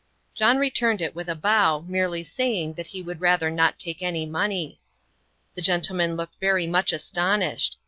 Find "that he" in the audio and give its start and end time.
2.73-3.03